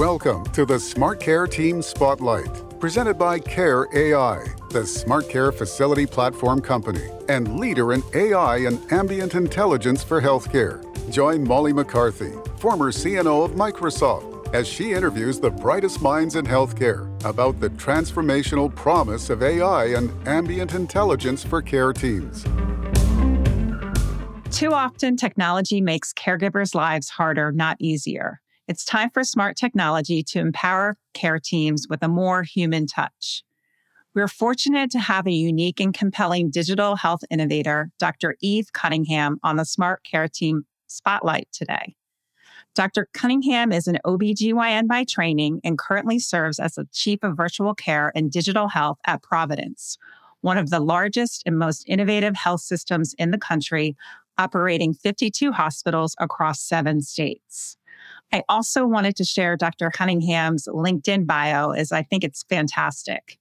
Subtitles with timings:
[0.00, 6.06] Welcome to the Smart Care Team Spotlight, presented by Care AI, the smart care facility
[6.06, 10.80] platform company and leader in AI and ambient intelligence for healthcare.
[11.10, 17.06] Join Molly McCarthy, former CNO of Microsoft, as she interviews the brightest minds in healthcare
[17.26, 22.44] about the transformational promise of AI and ambient intelligence for care teams.
[24.50, 28.40] Too often, technology makes caregivers' lives harder, not easier.
[28.70, 33.42] It's time for smart technology to empower care teams with a more human touch.
[34.14, 38.36] We're fortunate to have a unique and compelling digital health innovator, Dr.
[38.40, 41.96] Eve Cunningham, on the Smart Care Team Spotlight today.
[42.76, 43.08] Dr.
[43.12, 48.12] Cunningham is an OBGYN by training and currently serves as the Chief of Virtual Care
[48.14, 49.98] and Digital Health at Providence,
[50.42, 53.96] one of the largest and most innovative health systems in the country,
[54.38, 57.76] operating 52 hospitals across seven states.
[58.32, 59.90] I also wanted to share Dr.
[59.90, 63.38] Cunningham's LinkedIn bio, as I think it's fantastic.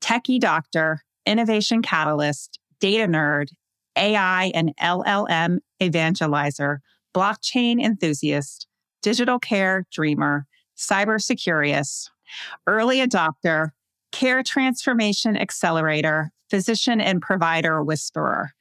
[0.00, 3.48] Techie doctor, innovation catalyst, data nerd,
[3.96, 6.78] AI and LLM evangelizer,
[7.14, 8.66] blockchain enthusiast,
[9.02, 12.08] digital care dreamer, cybersecurious,
[12.66, 13.70] early adopter,
[14.12, 18.52] care transformation accelerator, physician and provider whisperer.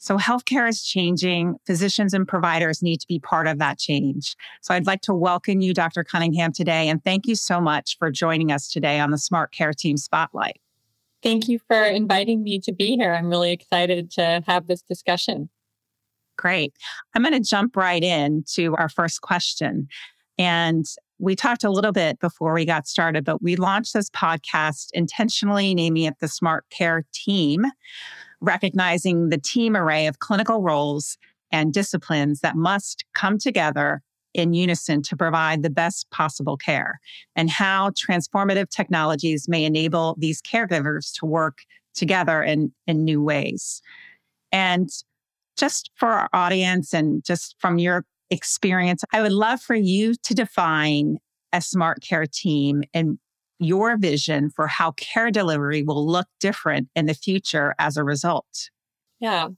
[0.00, 1.56] So healthcare is changing.
[1.66, 4.34] Physicians and providers need to be part of that change.
[4.62, 6.02] So I'd like to welcome you, Dr.
[6.04, 6.88] Cunningham, today.
[6.88, 10.58] And thank you so much for joining us today on the Smart Care Team Spotlight.
[11.22, 13.12] Thank you for inviting me to be here.
[13.12, 15.50] I'm really excited to have this discussion.
[16.38, 16.72] Great.
[17.14, 19.86] I'm going to jump right in to our first question.
[20.38, 20.86] And
[21.18, 25.74] we talked a little bit before we got started, but we launched this podcast intentionally
[25.74, 27.66] naming it the Smart Care Team
[28.40, 31.18] recognizing the team array of clinical roles
[31.52, 34.02] and disciplines that must come together
[34.32, 37.00] in unison to provide the best possible care,
[37.34, 41.58] and how transformative technologies may enable these caregivers to work
[41.94, 43.82] together in, in new ways.
[44.52, 44.88] And
[45.56, 50.34] just for our audience and just from your experience, I would love for you to
[50.34, 51.18] define
[51.52, 53.18] a smart care team and
[53.60, 58.70] your vision for how care delivery will look different in the future as a result?
[59.20, 59.48] Yeah,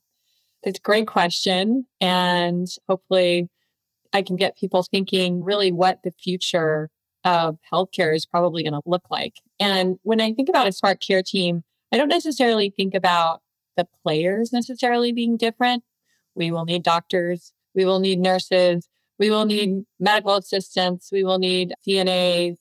[0.63, 1.87] it's a great question.
[2.01, 3.49] And hopefully,
[4.13, 6.91] I can get people thinking really what the future
[7.25, 9.35] of healthcare is probably going to look like.
[9.61, 11.63] And when I think about a smart care team,
[11.93, 13.41] I don't necessarily think about
[13.77, 15.85] the players necessarily being different.
[16.35, 21.39] We will need doctors, we will need nurses, we will need medical assistants, we will
[21.39, 22.57] need CNAs,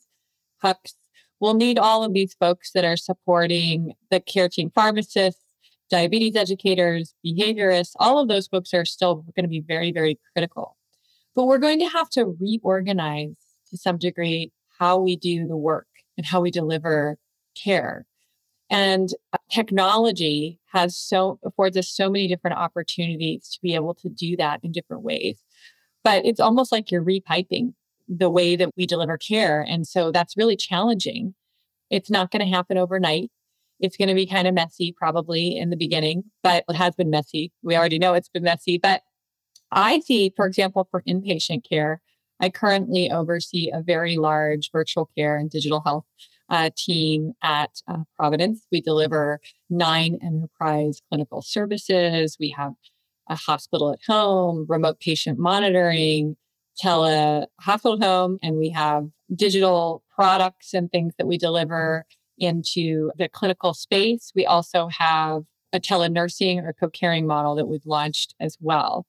[0.63, 0.93] HUCs,
[1.41, 5.43] we'll need all of these folks that are supporting the care team pharmacists,
[5.89, 10.77] diabetes educators, behaviorists, all of those folks are still going to be very, very critical.
[11.35, 13.35] But we're going to have to reorganize
[13.71, 15.87] to some degree how we do the work
[16.17, 17.17] and how we deliver
[17.61, 18.05] care.
[18.69, 24.09] And uh, technology has so affords us so many different opportunities to be able to
[24.09, 25.39] do that in different ways.
[26.03, 27.73] But it's almost like you're repiping
[28.11, 29.61] the way that we deliver care.
[29.61, 31.33] And so that's really challenging.
[31.89, 33.31] It's not going to happen overnight.
[33.79, 37.09] It's going to be kind of messy probably in the beginning, but it has been
[37.09, 37.51] messy.
[37.63, 38.77] We already know it's been messy.
[38.77, 39.01] But
[39.71, 42.01] I see, for example, for inpatient care,
[42.39, 46.05] I currently oversee a very large virtual care and digital health
[46.49, 48.67] uh, team at uh, Providence.
[48.71, 49.39] We deliver
[49.69, 52.35] nine enterprise clinical services.
[52.39, 52.73] We have
[53.29, 56.35] a hospital at home, remote patient monitoring,
[56.81, 62.05] tele hospital home, and we have digital products and things that we deliver
[62.37, 64.31] into the clinical space.
[64.35, 65.43] We also have
[65.73, 69.05] a telenursing or co-caring model that we've launched as well.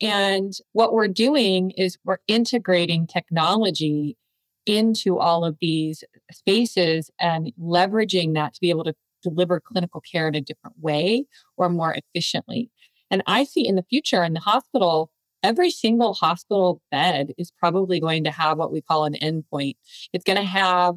[0.00, 4.16] And what we're doing is we're integrating technology
[4.64, 6.02] into all of these
[6.32, 11.26] spaces and leveraging that to be able to deliver clinical care in a different way
[11.58, 12.70] or more efficiently.
[13.10, 15.10] And I see in the future in the hospital,
[15.42, 19.76] every single hospital bed is probably going to have what we call an endpoint.
[20.12, 20.96] It's going to have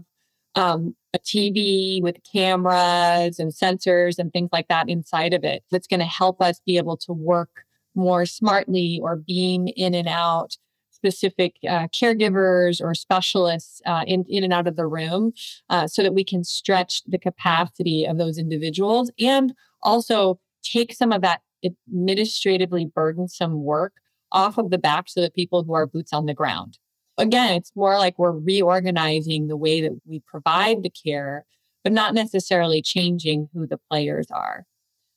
[0.56, 5.88] um, a TV with cameras and sensors and things like that inside of it that's
[5.88, 10.58] going to help us be able to work more smartly or beam in and out
[10.92, 15.34] specific uh, caregivers or specialists uh, in, in and out of the room
[15.70, 21.12] uh, so that we can stretch the capacity of those individuals and also take some
[21.12, 23.94] of that administratively burdensome work
[24.34, 26.78] off of the backs of the people who are boots on the ground.
[27.18, 31.46] Again, it's more like we're reorganizing the way that we provide the care,
[31.84, 34.66] but not necessarily changing who the players are.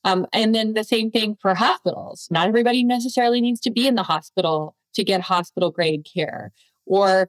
[0.04, 2.28] Um, and then the same thing for hospitals.
[2.30, 6.52] Not everybody necessarily needs to be in the hospital to get hospital grade care.
[6.84, 7.28] Or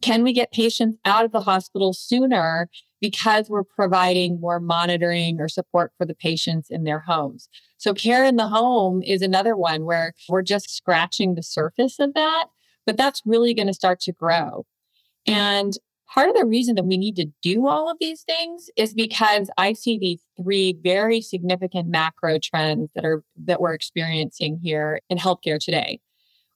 [0.00, 2.68] Can we get patients out of the hospital sooner
[3.00, 7.48] because we're providing more monitoring or support for the patients in their homes?
[7.76, 12.14] So, care in the home is another one where we're just scratching the surface of
[12.14, 12.46] that,
[12.86, 14.66] but that's really going to start to grow.
[15.26, 15.74] And
[16.12, 19.50] part of the reason that we need to do all of these things is because
[19.56, 25.18] I see these three very significant macro trends that are that we're experiencing here in
[25.18, 26.00] healthcare today.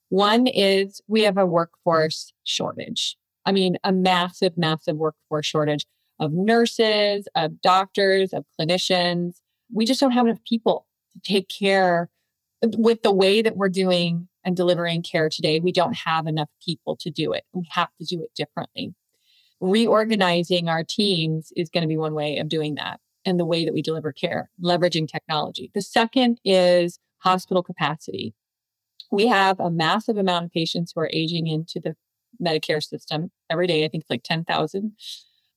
[0.09, 3.17] One is we have a workforce shortage.
[3.47, 5.87] I mean, a massive, massive workforce shortage
[6.21, 9.41] of nurses, of doctors, of clinicians.
[9.73, 12.09] We just don't have enough people to take care
[12.63, 15.61] with the way that we're doing and delivering care today.
[15.61, 17.45] We don't have enough people to do it.
[17.53, 18.95] We have to do it differently.
[19.61, 23.65] Reorganizing our teams is going to be one way of doing that and the way
[23.65, 25.71] that we deliver care, leveraging technology.
[25.75, 28.35] The second is hospital capacity.
[29.11, 31.97] We have a massive amount of patients who are aging into the
[32.43, 33.85] Medicare system every day.
[33.85, 34.93] I think it's like 10,000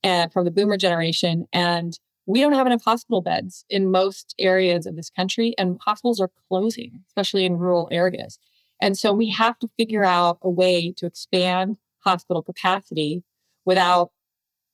[0.04, 1.46] and uh, from the boomer generation.
[1.52, 6.20] And we don't have enough hospital beds in most areas of this country, and hospitals
[6.20, 8.38] are closing, especially in rural areas.
[8.82, 13.24] And so we have to figure out a way to expand hospital capacity
[13.66, 14.12] without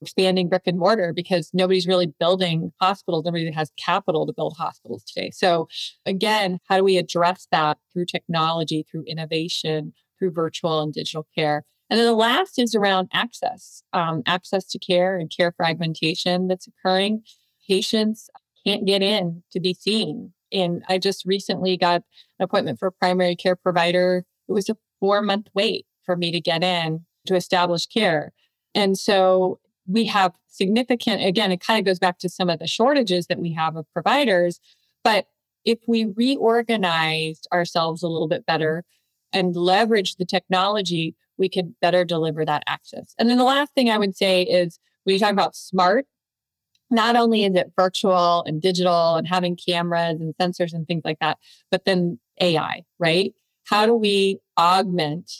[0.02, 3.24] expanding brick and mortar because nobody's really building hospitals.
[3.24, 5.30] Nobody has capital to build hospitals today.
[5.30, 5.68] So
[6.04, 11.64] again, how do we address that through technology, through innovation, through virtual and digital care?
[11.94, 16.66] And then the last is around access, um, access to care and care fragmentation that's
[16.66, 17.22] occurring.
[17.68, 18.28] Patients
[18.66, 20.32] can't get in to be seen.
[20.50, 22.02] And I just recently got
[22.40, 24.24] an appointment for a primary care provider.
[24.48, 28.32] It was a four month wait for me to get in to establish care.
[28.74, 32.66] And so we have significant, again, it kind of goes back to some of the
[32.66, 34.58] shortages that we have of providers.
[35.04, 35.28] But
[35.64, 38.84] if we reorganized ourselves a little bit better
[39.32, 43.14] and leverage the technology, we could better deliver that access.
[43.18, 46.06] And then the last thing I would say is when you talk about smart,
[46.90, 51.18] not only is it virtual and digital and having cameras and sensors and things like
[51.20, 51.38] that,
[51.70, 53.32] but then AI, right?
[53.64, 55.30] How do we augment,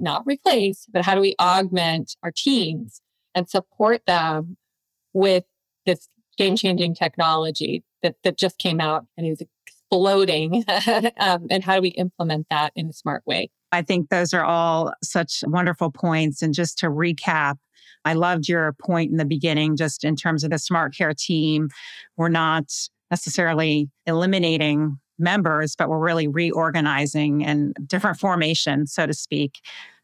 [0.00, 3.00] not replace, but how do we augment our teams
[3.34, 4.56] and support them
[5.12, 5.44] with
[5.86, 10.64] this game changing technology that, that just came out and is exploding?
[11.18, 13.50] um, and how do we implement that in a smart way?
[13.72, 16.42] I think those are all such wonderful points.
[16.42, 17.56] And just to recap,
[18.04, 21.68] I loved your point in the beginning, just in terms of the smart care team.
[22.16, 22.64] We're not
[23.10, 29.60] necessarily eliminating members, but we're really reorganizing and different formations, so to speak.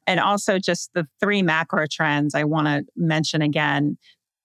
[0.07, 3.99] And also just the three macro trends I want to mention again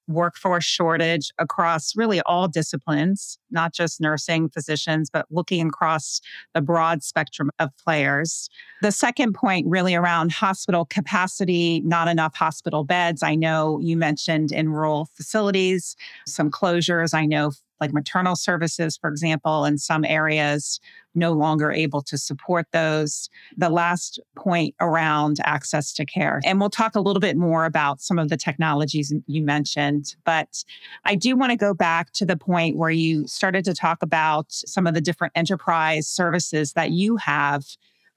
[0.07, 6.21] workforce shortage across really all disciplines, not just nursing, physicians, but looking across
[6.53, 8.49] the broad spectrum of players.
[8.81, 13.23] The second point, really around hospital capacity, not enough hospital beds.
[13.23, 15.95] I know you mentioned in rural facilities,
[16.27, 17.13] some closures.
[17.13, 17.51] I know
[17.83, 20.79] like maternal services, for example, in some areas,
[21.15, 23.29] no longer able to support those.
[23.57, 26.39] The last point around access to care.
[26.45, 30.15] And we'll talk a little bit more about some of the technologies you mentioned.
[30.23, 30.63] But
[31.03, 34.45] I do want to go back to the point where you started to talk about
[34.49, 37.65] some of the different enterprise services that you have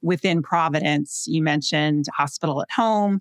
[0.00, 1.26] within Providence.
[1.26, 3.20] You mentioned hospital at home,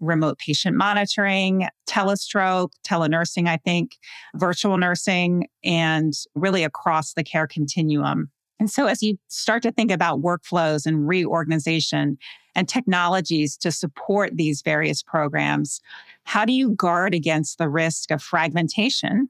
[0.00, 3.96] remote patient monitoring, telestroke, telenursing, I think,
[4.34, 8.30] virtual nursing, and really across the care continuum.
[8.60, 12.18] And so, as you start to think about workflows and reorganization
[12.54, 15.80] and technologies to support these various programs,
[16.24, 19.28] how do you guard against the risk of fragmentation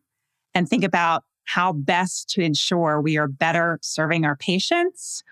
[0.54, 5.22] and think about how best to ensure we are better serving our patients,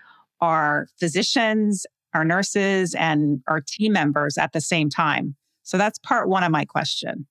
[0.41, 5.35] our physicians, our nurses and our team members at the same time.
[5.63, 7.27] So that's part one of my question.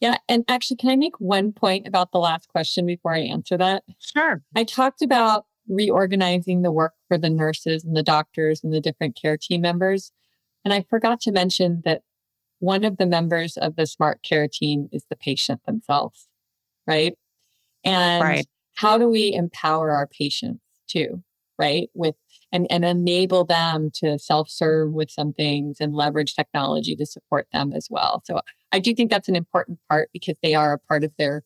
[0.00, 0.18] Yeah.
[0.28, 3.82] And actually, can I make one point about the last question before I answer that?
[3.98, 4.42] Sure.
[4.54, 9.18] I talked about reorganizing the work for the nurses and the doctors and the different
[9.20, 10.12] care team members.
[10.64, 12.02] And I forgot to mention that
[12.58, 16.28] one of the members of the smart care team is the patient themselves,
[16.86, 17.14] right?
[17.84, 18.46] And right.
[18.74, 21.22] how do we empower our patients too,
[21.58, 21.88] right?
[21.94, 22.14] With
[22.56, 27.72] and, and enable them to self-serve with some things and leverage technology to support them
[27.74, 28.22] as well.
[28.24, 28.40] So
[28.72, 31.42] I do think that's an important part because they are a part of their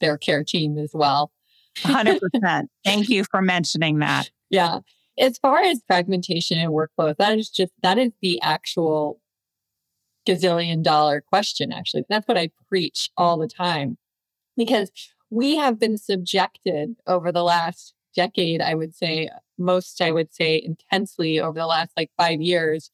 [0.00, 1.32] their care team as well.
[1.78, 2.20] 100%.
[2.84, 4.30] Thank you for mentioning that.
[4.50, 4.80] Yeah.
[5.18, 9.20] As far as fragmentation and workflow, that is just that is the actual
[10.26, 12.04] gazillion dollar question actually.
[12.08, 13.98] That's what I preach all the time
[14.56, 14.92] because
[15.30, 19.28] we have been subjected over the last decade, I would say,
[19.58, 22.90] most, I would say, intensely over the last like five years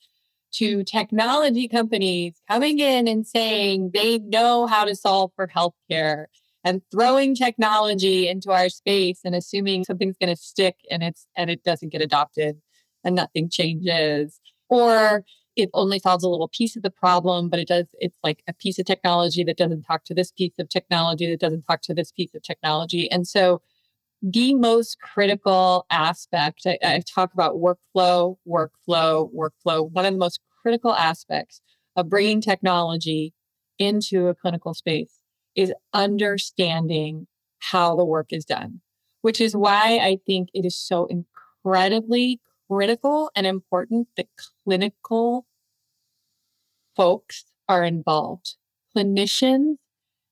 [0.52, 6.26] to technology companies coming in and saying they know how to solve for healthcare
[6.64, 11.50] and throwing technology into our space and assuming something's going to stick and it's and
[11.50, 12.60] it doesn't get adopted
[13.04, 14.40] and nothing changes.
[14.68, 15.24] Or
[15.56, 18.52] it only solves a little piece of the problem but it does it's like a
[18.52, 21.94] piece of technology that doesn't talk to this piece of technology that doesn't talk to
[21.94, 23.10] this piece of technology.
[23.10, 23.60] And so
[24.22, 30.40] the most critical aspect I, I talk about workflow workflow workflow one of the most
[30.62, 31.60] critical aspects
[31.96, 33.32] of bringing technology
[33.78, 35.20] into a clinical space
[35.54, 37.26] is understanding
[37.58, 38.80] how the work is done,
[39.22, 44.28] which is why I think it is so incredibly critical and important that
[44.64, 45.46] clinical
[46.96, 48.56] folks are involved.
[48.96, 49.76] Clinicians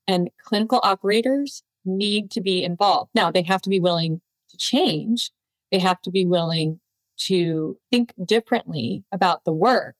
[0.09, 3.11] and clinical operators need to be involved.
[3.15, 5.31] Now, they have to be willing to change,
[5.71, 6.81] they have to be willing
[7.19, 9.97] to think differently about the work,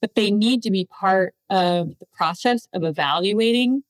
[0.00, 3.82] but they need to be part of the process of evaluating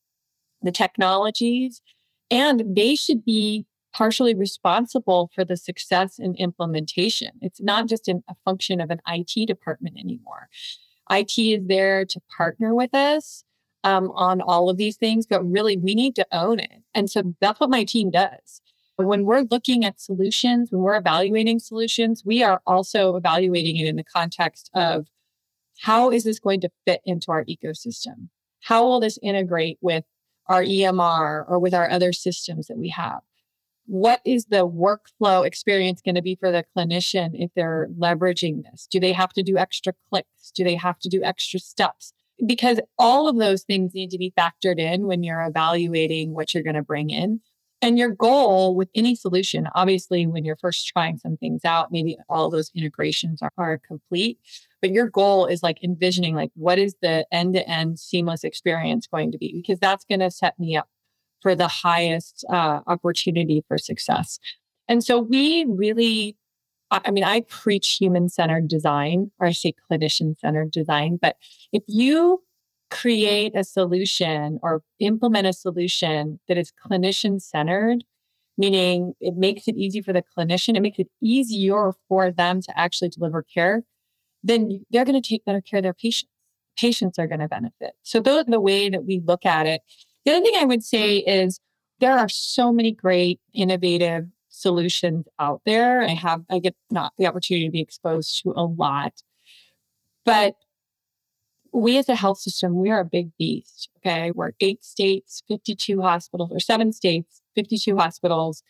[0.63, 1.83] the technologies,
[2.31, 7.31] and they should be partially responsible for the success and implementation.
[7.43, 10.49] It's not just an, a function of an IT department anymore.
[11.11, 13.45] IT is there to partner with us
[13.85, 16.83] um, on all of these things, but really we need to own it.
[16.95, 18.61] And so that's what my team does.
[18.97, 23.97] When we're looking at solutions, when we're evaluating solutions, we are also evaluating it in
[23.97, 25.09] the context of
[25.81, 28.29] how is this going to fit into our ecosystem?
[28.61, 30.05] How will this integrate with
[30.47, 33.21] our EMR or with our other systems that we have.
[33.87, 38.87] What is the workflow experience going to be for the clinician if they're leveraging this?
[38.91, 40.53] Do they have to do extra clicks?
[40.55, 42.13] Do they have to do extra steps?
[42.45, 46.63] Because all of those things need to be factored in when you're evaluating what you're
[46.63, 47.41] going to bring in.
[47.81, 52.17] And your goal with any solution, obviously, when you're first trying some things out, maybe
[52.29, 54.39] all those integrations are, are complete
[54.83, 59.39] but your goal is like envisioning like what is the end-to-end seamless experience going to
[59.39, 60.89] be because that's going to set me up
[61.41, 64.39] for the highest uh, opportunity for success
[64.89, 66.37] and so we really
[67.05, 71.37] i mean i preach human-centered design or i say clinician-centered design but
[71.73, 72.43] if you
[72.91, 78.05] create a solution or implement a solution that is clinician-centered
[78.59, 82.79] meaning it makes it easy for the clinician it makes it easier for them to
[82.79, 83.83] actually deliver care
[84.43, 86.31] then they're going to take better care of their patients.
[86.79, 87.93] Patients are going to benefit.
[88.03, 89.83] So those are the way that we look at it.
[90.25, 91.61] The other thing I would say is
[92.01, 96.03] there are so many great innovative solutions out there.
[96.03, 99.23] I have I get not the opportunity to be exposed to a lot.
[100.25, 100.55] But
[101.73, 103.89] we as a health system, we are a big beast.
[103.99, 104.31] Okay.
[104.31, 108.63] We're eight states, 52 hospitals, or seven states, 52 hospitals,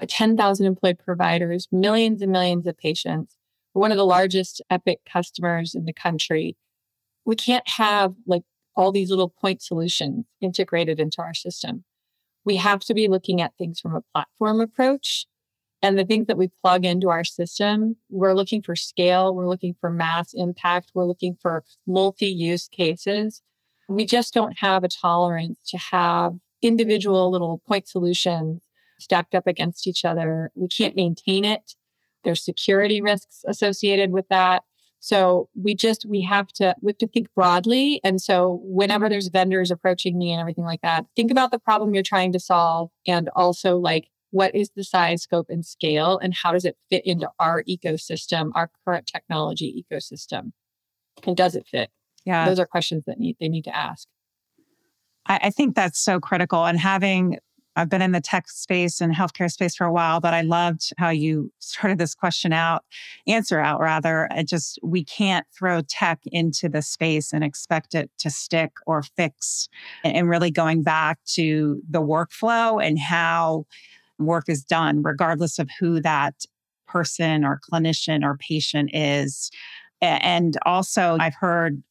[0.00, 3.36] uh, 10,000 employed providers, millions and millions of patients.
[3.72, 6.56] We're one of the largest Epic customers in the country.
[7.24, 8.42] We can't have like
[8.76, 11.84] all these little point solutions integrated into our system.
[12.44, 15.26] We have to be looking at things from a platform approach.
[15.82, 19.74] And the things that we plug into our system, we're looking for scale, we're looking
[19.80, 23.42] for mass impact, we're looking for multi use cases.
[23.86, 28.62] We just don't have a tolerance to have individual little point solutions
[28.98, 30.50] stacked up against each other.
[30.54, 31.74] We can't maintain it.
[32.24, 34.62] There's security risks associated with that.
[35.04, 38.00] So we just we have to we have to think broadly.
[38.02, 41.92] And so whenever there's vendors approaching me and everything like that, think about the problem
[41.92, 46.32] you're trying to solve and also like what is the size, scope, and scale, and
[46.32, 50.52] how does it fit into our ecosystem, our current technology ecosystem?
[51.24, 51.90] And does it fit?
[52.24, 52.48] Yeah.
[52.48, 54.08] Those are questions that need they need to ask.
[55.26, 56.64] I, I think that's so critical.
[56.64, 57.40] And having
[57.76, 60.92] I've been in the tech space and healthcare space for a while, but I loved
[60.98, 62.84] how you started this question out,
[63.26, 64.28] answer out rather.
[64.30, 69.02] It just, we can't throw tech into the space and expect it to stick or
[69.02, 69.68] fix.
[70.04, 73.66] And really going back to the workflow and how
[74.18, 76.44] work is done, regardless of who that
[76.86, 79.50] person or clinician or patient is.
[80.00, 81.82] And also, I've heard,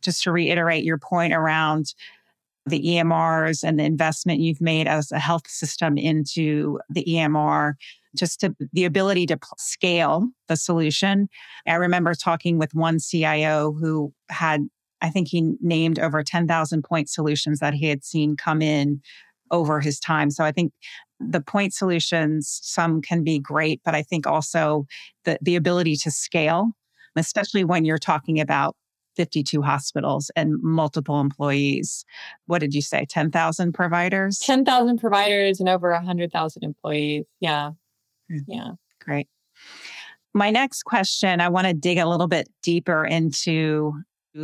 [0.00, 1.94] just to reiterate your point around
[2.68, 7.74] the EMRs and the investment you've made as a health system into the EMR,
[8.16, 11.28] just to the ability to scale the solution.
[11.66, 14.62] I remember talking with one CIO who had,
[15.00, 19.00] I think he named over 10,000 point solutions that he had seen come in
[19.50, 20.30] over his time.
[20.30, 20.72] So I think
[21.20, 24.86] the point solutions, some can be great, but I think also
[25.24, 26.70] the, the ability to scale,
[27.16, 28.76] especially when you're talking about
[29.18, 32.04] 52 hospitals and multiple employees.
[32.46, 33.04] What did you say?
[33.04, 34.38] 10,000 providers?
[34.38, 37.24] 10,000 providers and over 100,000 employees.
[37.40, 37.72] Yeah.
[38.30, 38.38] Hmm.
[38.46, 38.70] Yeah.
[39.04, 39.28] Great.
[40.34, 43.92] My next question, I want to dig a little bit deeper into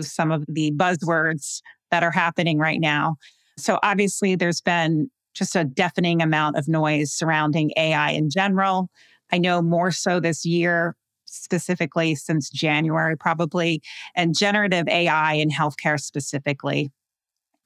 [0.00, 1.60] some of the buzzwords
[1.92, 3.16] that are happening right now.
[3.56, 8.88] So, obviously, there's been just a deafening amount of noise surrounding AI in general.
[9.30, 10.96] I know more so this year,
[11.34, 13.82] specifically since January, probably,
[14.14, 16.90] and generative AI in healthcare specifically.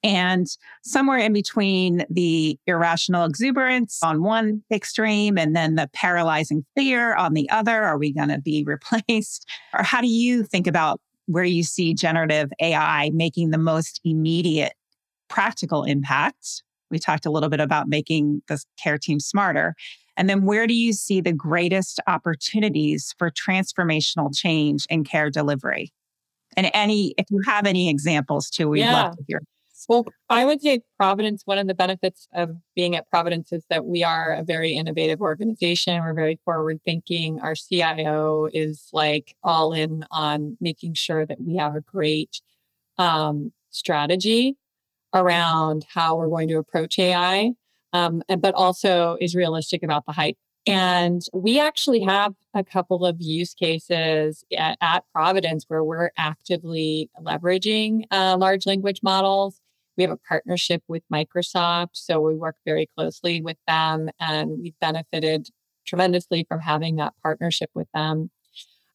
[0.04, 0.46] And
[0.84, 7.34] somewhere in between the irrational exuberance on one extreme and then the paralyzing fear on
[7.34, 9.48] the other, are we going to be replaced?
[9.75, 14.75] Or how do you think about where you see generative AI making the most immediate
[15.28, 16.62] practical impact?
[16.90, 19.75] We talked a little bit about making the care team smarter.
[20.18, 25.92] And then where do you see the greatest opportunities for transformational change in care delivery?
[26.56, 29.04] And any, if you have any examples too, we'd yeah.
[29.04, 29.40] love to hear.
[29.88, 33.87] Well, I would say Providence, one of the benefits of being at Providence is that
[33.87, 36.02] we are a very innovative organization.
[36.02, 37.40] We're very forward thinking.
[37.40, 42.40] Our CIO is like all in on making sure that we have a great
[42.98, 44.56] um, strategy
[45.14, 47.52] around how we're going to approach AI,
[47.92, 50.37] um, but also is realistic about the hype.
[50.66, 57.11] And we actually have a couple of use cases at, at Providence where we're actively
[57.23, 59.61] leveraging uh, large language models.
[59.97, 64.78] We have a partnership with Microsoft, so we work very closely with them, and we've
[64.80, 65.49] benefited
[65.87, 68.30] tremendously from having that partnership with them.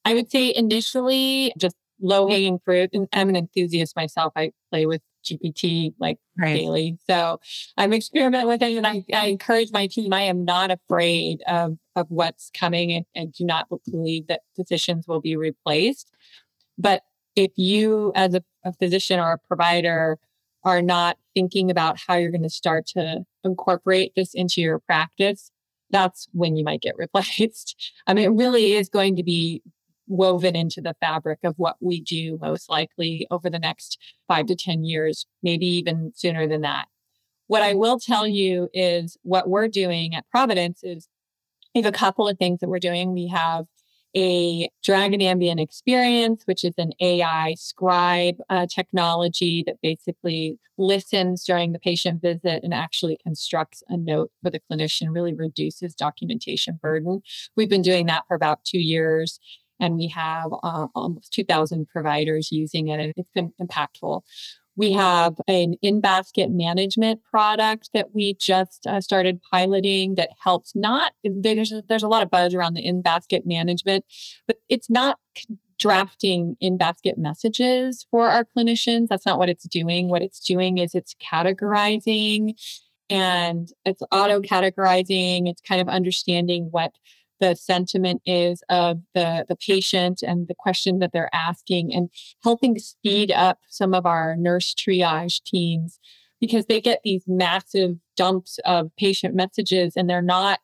[0.06, 4.34] I would say initially, just low hanging fruit, and I'm an enthusiast myself.
[4.36, 6.58] I play with GPT like right.
[6.58, 6.98] daily.
[7.08, 7.40] So
[7.78, 10.14] I'm experimenting with it and I, I, encourage my team.
[10.14, 15.08] I am not afraid of, of what's coming and, and do not believe that physicians
[15.08, 16.12] will be replaced.
[16.78, 17.04] But
[17.36, 20.18] if you as a, a physician or a provider
[20.64, 25.52] are not thinking about how you're going to start to incorporate this into your practice,
[25.90, 27.94] that's when you might get replaced.
[28.08, 29.62] I mean, it really is going to be
[30.08, 34.56] woven into the fabric of what we do most likely over the next five to
[34.56, 36.88] 10 years, maybe even sooner than that.
[37.48, 41.08] What I will tell you is what we're doing at Providence is
[41.76, 43.14] we have a couple of things that we're doing.
[43.14, 43.66] We have
[44.16, 51.72] a Dragon Ambient Experience, which is an AI scribe uh, technology that basically listens during
[51.72, 57.22] the patient visit and actually constructs a note for the clinician, really reduces documentation burden.
[57.56, 59.40] We've been doing that for about two years
[59.84, 64.22] and we have uh, almost 2,000 providers using it, and it's been impactful.
[64.76, 70.74] We have an in basket management product that we just uh, started piloting that helps
[70.74, 74.06] not, there's there's a lot of buzz around the in basket management,
[74.48, 75.20] but it's not
[75.78, 79.10] drafting in basket messages for our clinicians.
[79.10, 80.08] That's not what it's doing.
[80.08, 82.54] What it's doing is it's categorizing
[83.10, 85.50] and it's auto categorizing.
[85.50, 86.94] It's kind of understanding what
[87.40, 92.10] the sentiment is of the, the patient and the question that they're asking and
[92.44, 96.00] helping speed up some of our nurse triage teams
[96.40, 100.60] because they get these massive dumps of patient messages and they're not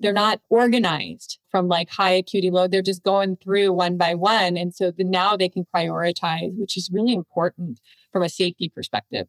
[0.00, 4.56] they're not organized from like high acuity load they're just going through one by one.
[4.56, 7.80] And so the, now they can prioritize which is really important
[8.12, 9.28] from a safety perspective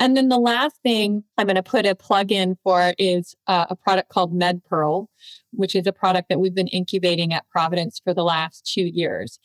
[0.00, 3.66] and then the last thing I'm going to put a plug in for is uh,
[3.68, 5.06] a product called MedPearl,
[5.52, 9.38] which is a product that we've been incubating at Providence for the last two years.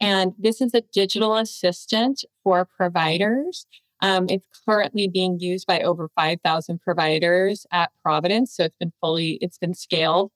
[0.00, 3.66] And this is a digital assistant for providers.
[4.00, 8.56] Um, it's currently being used by over 5,000 providers at Providence.
[8.56, 10.32] So it's been fully, it's been scaled.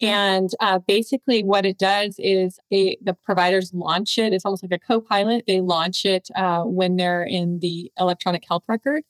[0.00, 4.32] And uh, basically, what it does is they, the providers launch it.
[4.32, 5.44] It's almost like a co pilot.
[5.46, 9.04] They launch it uh, when they're in the electronic health record.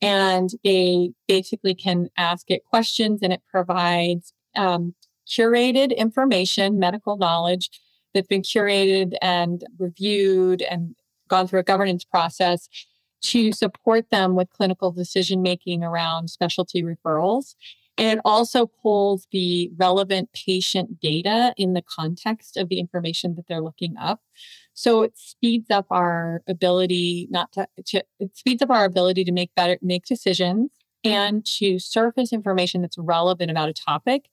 [0.00, 4.94] And they basically can ask it questions, and it provides um,
[5.28, 7.70] curated information, medical knowledge
[8.12, 10.96] that's been curated and reviewed and
[11.28, 12.68] gone through a governance process
[13.22, 17.54] to support them with clinical decision making around specialty referrals.
[17.98, 23.46] And it also pulls the relevant patient data in the context of the information that
[23.48, 24.20] they're looking up.
[24.72, 29.32] So it speeds up our ability not to, to it speeds up our ability to
[29.32, 30.70] make better make decisions
[31.04, 34.28] and to surface information that's relevant about a topic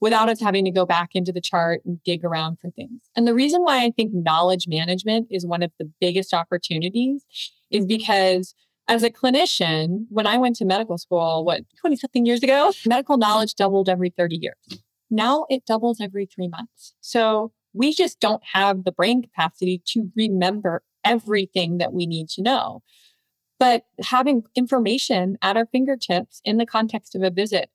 [0.00, 3.00] without us having to go back into the chart and dig around for things.
[3.16, 7.24] And the reason why I think knowledge management is one of the biggest opportunities
[7.70, 8.54] is because
[8.88, 13.16] as a clinician, when I went to medical school, what, 20 something years ago, medical
[13.16, 14.82] knowledge doubled every 30 years.
[15.10, 16.94] Now it doubles every three months.
[17.00, 22.42] So we just don't have the brain capacity to remember everything that we need to
[22.42, 22.82] know.
[23.58, 27.70] But having information at our fingertips in the context of a visit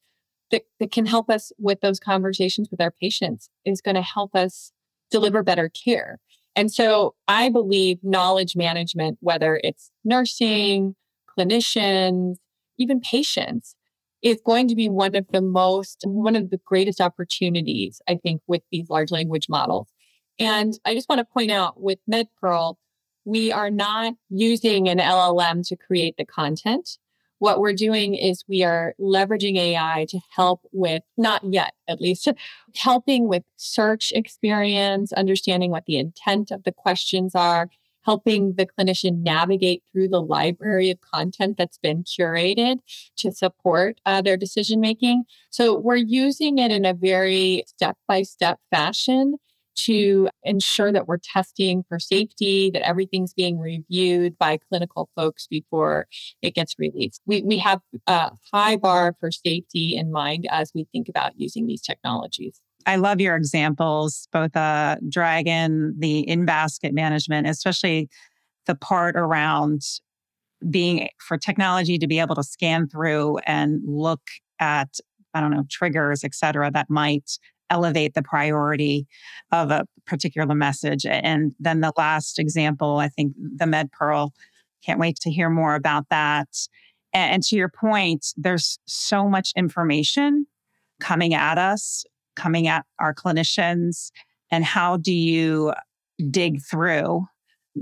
[0.51, 4.35] that, that can help us with those conversations with our patients is going to help
[4.35, 4.71] us
[5.09, 6.19] deliver better care.
[6.55, 10.95] And so I believe knowledge management, whether it's nursing,
[11.37, 12.37] clinicians,
[12.77, 13.75] even patients,
[14.21, 18.41] is going to be one of the most, one of the greatest opportunities, I think,
[18.47, 19.87] with these large language models.
[20.37, 22.75] And I just want to point out with MedPearl,
[23.25, 26.97] we are not using an LLM to create the content.
[27.39, 32.27] What we're doing is we are leveraging AI to help with, not yet at least,
[32.75, 37.69] helping with search experience, understanding what the intent of the questions are,
[38.03, 42.79] helping the clinician navigate through the library of content that's been curated
[43.17, 45.23] to support uh, their decision making.
[45.49, 49.35] So we're using it in a very step by step fashion
[49.85, 56.07] to ensure that we're testing for safety, that everything's being reviewed by clinical folks before
[56.41, 57.21] it gets released.
[57.25, 61.67] We, we have a high bar for safety in mind as we think about using
[61.67, 62.61] these technologies.
[62.85, 68.09] I love your examples, both uh, Dragon, the in basket management, especially
[68.65, 69.81] the part around
[70.69, 74.21] being for technology to be able to scan through and look
[74.59, 74.97] at,
[75.33, 77.37] I don't know, triggers, et cetera, that might
[77.69, 79.07] elevate the priority
[79.51, 81.05] of a particular message.
[81.05, 84.31] And then the last example, I think the MedPearl,
[84.85, 86.47] can't wait to hear more about that.
[87.13, 90.45] And, and to your point, there's so much information
[90.99, 92.05] coming at us,
[92.35, 94.11] coming at our clinicians.
[94.51, 95.73] And how do you
[96.31, 97.25] dig through?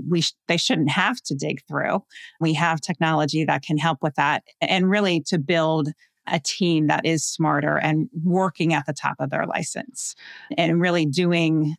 [0.08, 2.04] We sh- they shouldn't have to dig through.
[2.40, 5.88] We have technology that can help with that, and really to build
[6.32, 10.14] a team that is smarter and working at the top of their license
[10.56, 11.76] and really doing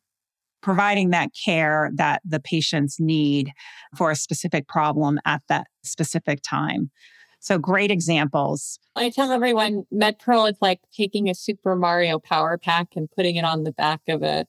[0.61, 3.51] providing that care that the patients need
[3.95, 6.91] for a specific problem at that specific time.
[7.39, 8.79] So great examples.
[8.95, 13.45] I tell everyone MedPearl is like taking a Super Mario power pack and putting it
[13.45, 14.45] on the back of a,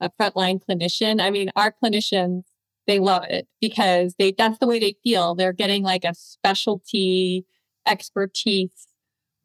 [0.00, 1.22] a frontline clinician.
[1.22, 2.42] I mean, our clinicians,
[2.86, 5.34] they love it because they that's the way they feel.
[5.34, 7.46] They're getting like a specialty
[7.86, 8.87] expertise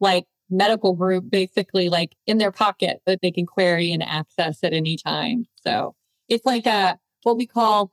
[0.03, 4.73] like medical group basically like in their pocket that they can query and access at
[4.73, 5.45] any time.
[5.65, 5.95] So
[6.29, 7.91] it's like a what we call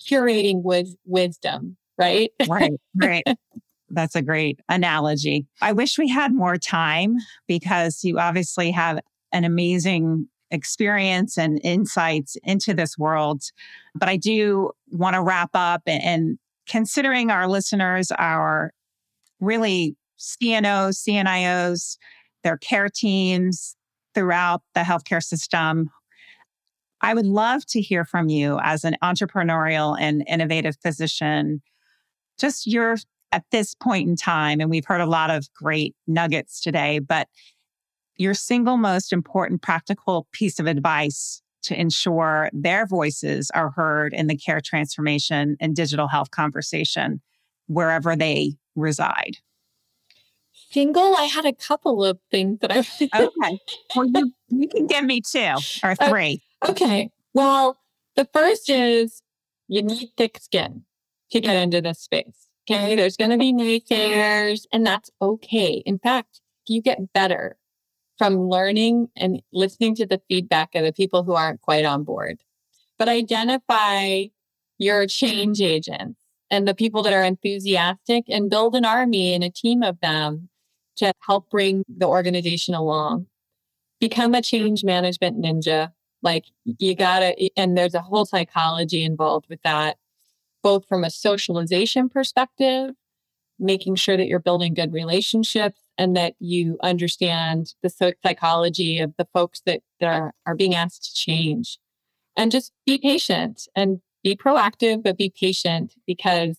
[0.00, 2.30] curating with wisdom, right?
[2.48, 3.24] Right, right.
[3.88, 5.46] That's a great analogy.
[5.62, 8.98] I wish we had more time because you obviously have
[9.32, 13.42] an amazing experience and insights into this world.
[13.94, 18.72] But I do want to wrap up and, considering our listeners are
[19.40, 21.96] really CNOs, CNIOs,
[22.42, 23.76] their care teams
[24.14, 25.90] throughout the healthcare system.
[27.02, 31.62] I would love to hear from you as an entrepreneurial and innovative physician,
[32.38, 32.96] just your
[33.32, 34.60] at this point in time.
[34.60, 37.28] And we've heard a lot of great nuggets today, but
[38.16, 44.28] your single most important practical piece of advice to ensure their voices are heard in
[44.28, 47.20] the care transformation and digital health conversation
[47.66, 49.38] wherever they reside
[50.76, 52.80] single, I had a couple of things that I.
[53.18, 53.58] okay.
[53.94, 56.42] Well, you, you can give me two or uh, three.
[56.68, 57.10] okay.
[57.32, 57.78] Well,
[58.14, 59.22] the first is
[59.68, 60.84] you need thick skin
[61.30, 62.48] to get into this space.
[62.68, 62.94] Okay.
[62.94, 65.82] There's going to be naysayers, and that's okay.
[65.86, 67.56] In fact, you get better
[68.18, 72.40] from learning and listening to the feedback of the people who aren't quite on board.
[72.98, 74.24] But identify
[74.78, 79.50] your change agents and the people that are enthusiastic and build an army and a
[79.50, 80.50] team of them
[80.96, 83.26] to help bring the organization along.
[84.00, 85.92] Become a change management ninja.
[86.22, 89.96] Like you gotta, and there's a whole psychology involved with that,
[90.62, 92.90] both from a socialization perspective,
[93.58, 99.26] making sure that you're building good relationships and that you understand the psychology of the
[99.32, 101.78] folks that, that are, are being asked to change.
[102.36, 106.58] And just be patient and be proactive, but be patient because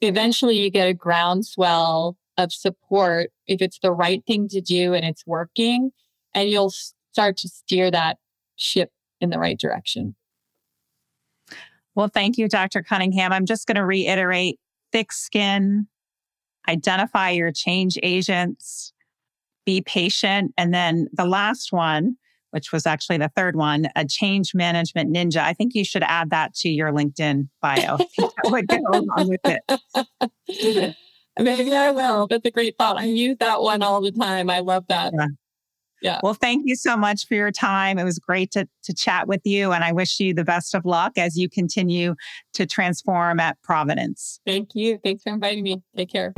[0.00, 5.04] eventually you get a groundswell of support if it's the right thing to do and
[5.04, 5.90] it's working,
[6.34, 6.72] and you'll
[7.12, 8.18] start to steer that
[8.56, 10.14] ship in the right direction.
[11.94, 12.82] Well, thank you, Dr.
[12.82, 13.32] Cunningham.
[13.32, 14.60] I'm just going to reiterate
[14.92, 15.88] thick skin,
[16.68, 18.92] identify your change agents,
[19.66, 20.54] be patient.
[20.56, 22.16] And then the last one,
[22.52, 25.38] which was actually the third one, a change management ninja.
[25.38, 27.96] I think you should add that to your LinkedIn bio.
[27.96, 30.96] that would go along with it.
[31.38, 32.26] Maybe I will.
[32.26, 32.98] That's a great thought.
[32.98, 34.50] I use that one all the time.
[34.50, 35.12] I love that.
[35.16, 35.26] Yeah.
[36.00, 36.20] Yeah.
[36.22, 37.98] Well, thank you so much for your time.
[37.98, 40.84] It was great to, to chat with you, and I wish you the best of
[40.84, 42.14] luck as you continue
[42.52, 44.40] to transform at Providence.
[44.46, 45.00] Thank you.
[45.02, 45.82] Thanks for inviting me.
[45.96, 46.32] Take care.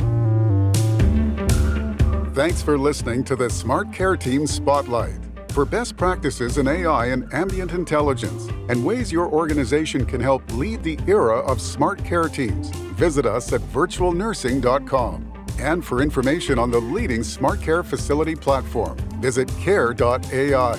[2.33, 5.30] Thanks for listening to the Smart Care Team Spotlight.
[5.51, 10.83] For best practices in AI and ambient intelligence and ways your organization can help lead
[10.83, 12.71] the era of smart care teams.
[12.97, 15.27] Visit us at virtualnursing.com.
[15.59, 20.79] And for information on the leading smart care facility platform, visit care.ai.